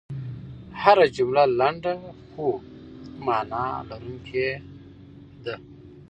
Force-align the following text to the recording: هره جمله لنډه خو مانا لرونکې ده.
هره 0.81 1.05
جمله 1.17 1.43
لنډه 1.59 1.93
خو 2.31 2.47
مانا 3.25 3.65
لرونکې 3.89 4.49
ده. 5.43 5.55